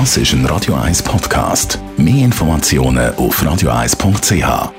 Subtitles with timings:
[0.00, 1.78] Das ist ein Radio 1 Podcast.
[1.96, 4.72] Mehr Informationen auf radio1.ch.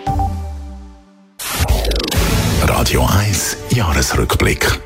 [2.68, 4.78] Radio 1 Jahresrückblick.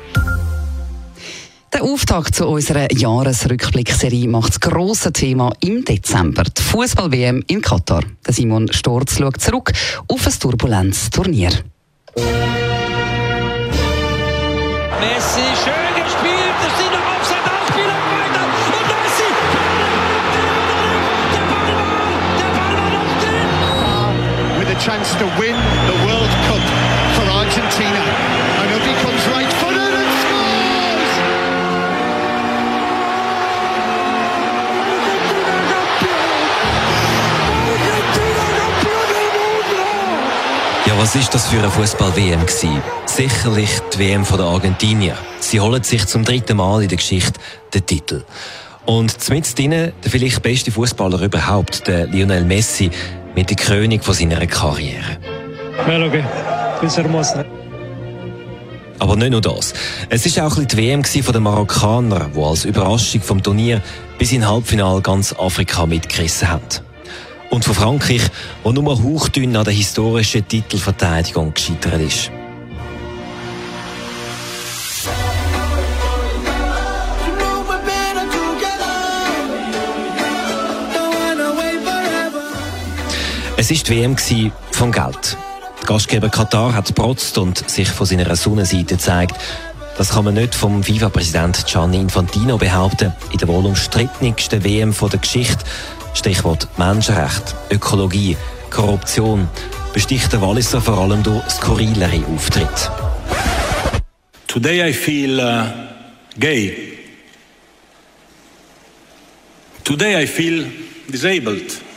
[1.72, 8.04] Der Auftakt zu unserer Jahresrückblickserie macht das grosse Thema im Dezember, die Fußball-WM in Katar.
[8.24, 9.72] Der Simon Storz schaut zurück
[10.06, 11.50] auf ein turbulentes Turnier.
[15.00, 15.89] Messi, schön
[24.80, 25.54] chance to win
[25.88, 26.64] the World Cup
[27.14, 28.02] for Argentina.
[28.60, 31.12] And up he comes right footed and scores!
[40.86, 42.46] Ja, was ist das für eine Fußball-WM?
[43.04, 45.16] Sicherlich die WM der Argentinier.
[45.40, 47.38] Sie holen sich zum dritten Mal in der Geschichte
[47.74, 48.24] den Titel.
[48.86, 52.90] Und mit drinnen der vielleicht beste Fußballer überhaupt, der Lionel Messi,
[53.34, 55.18] mit der Krönung von seiner Karriere.
[58.98, 59.72] Aber nicht nur das.
[60.10, 63.80] Es ist auch ein bisschen die WM den Marokkanern, die als Überraschung vom Turnier
[64.18, 66.64] bis in Halbfinale ganz Afrika mitgerissen haben.
[67.48, 68.22] Und von Frankreich,
[68.62, 72.30] wo nur hauchdünn an der historischen Titelverteidigung gescheitert ist.
[83.60, 84.16] Es ist die WM
[84.70, 85.36] vom Geld.
[85.80, 89.34] Der Gastgeber Katar hat protzt und sich von seiner Sonnenseite gezeigt.
[89.98, 93.12] Das kann man nicht vom FIFA-Präsident Gianni Infantino behaupten.
[93.32, 95.62] In der wohl umstrittensten WM von der Geschichte,
[96.14, 98.34] Stichwort Menschenrecht, Ökologie,
[98.70, 99.46] Korruption,
[99.92, 102.90] besticht der Walliser vor allem durch skurrilere Auftritte.
[104.46, 105.64] Today I feel uh,
[106.38, 106.96] gay.
[109.84, 110.64] Today I feel
[111.12, 111.89] disabled.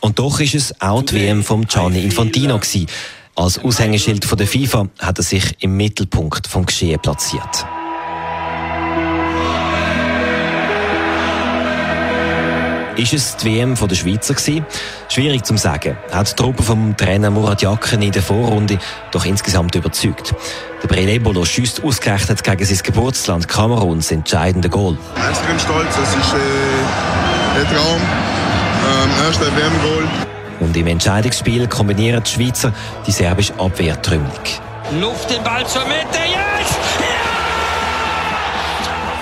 [0.00, 2.86] Und doch ist es auch die WM vom Gianni Infantino gewesen.
[3.34, 7.66] Als Aushängeschild von der FIFA hat er sich im Mittelpunkt vom Geschehen platziert.
[12.98, 14.66] Ist es die WM von der Schweizer gewesen?
[15.08, 15.96] Schwierig zu sagen.
[16.10, 18.80] Hat die Truppe vom Trainer Murat Yakin in der Vorrunde
[19.12, 20.34] doch insgesamt überzeugt.
[20.82, 24.98] Der Brelebolo schießt ausgerechnet gegen sein Geburtsland Kamerun das entscheidende Goal.
[25.30, 25.96] extrem stolz.
[25.96, 28.27] Es ist äh, der Traum.
[28.78, 30.08] Ähm, erster WM-Goal.
[30.60, 32.72] Und im Entscheidungsspiel kombinieren die Schweizer
[33.06, 33.96] die serbische Abwehr.
[35.00, 37.37] Luft den Ball zur Mitte, yes!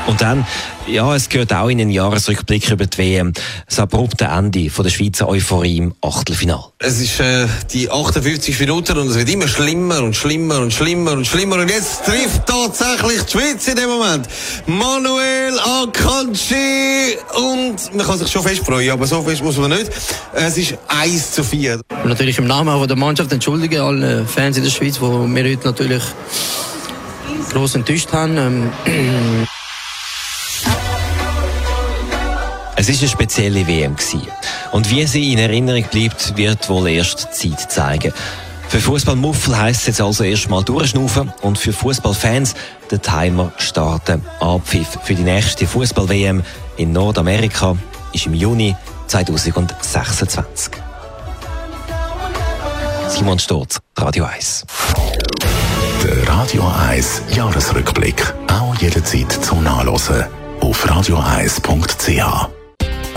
[0.06, 0.46] Und dann,
[0.86, 3.32] ja, es gehört auch in den Jahresrückblick über die WM,
[3.68, 6.64] das abrupte Ende von der Schweizer Euphorie im Achtelfinal.
[6.78, 11.12] Es ist äh, die 58 Minuten und es wird immer schlimmer und schlimmer und schlimmer
[11.12, 11.56] und schlimmer.
[11.56, 14.28] Und jetzt trifft tatsächlich die Schweiz in dem Moment.
[14.66, 17.18] Manuel Akanji.
[17.34, 19.90] Und man kann sich schon fest freuen, aber so fest muss man nicht.
[20.32, 21.80] Es ist 1 zu 4.
[22.04, 25.44] Und natürlich im Namen auch der Mannschaft entschuldige alle Fans in der Schweiz, die wir
[25.44, 26.02] heute natürlich
[27.52, 28.70] groß enttäuscht haben.
[32.78, 34.28] Es ist eine spezielle WM gewesen.
[34.70, 38.12] Und wie sie in Erinnerung bleibt, wird wohl erst Zeit zeigen.
[38.68, 42.54] Für Fußballmuffel heisst es jetzt also erstmal durchschnaufen und für Fußballfans
[42.90, 44.22] den Timer starten.
[44.40, 46.42] Abpfiff für die nächste Fußball-WM
[46.76, 47.76] in Nordamerika
[48.12, 48.76] ist im Juni
[49.06, 50.74] 2026.
[53.08, 54.66] Simon Sturz, Radio 1.
[56.04, 58.34] Der Radio 1 Jahresrückblick.
[58.48, 60.26] Auch jederzeit zum Nachlesen
[60.60, 62.55] auf radio1.ch.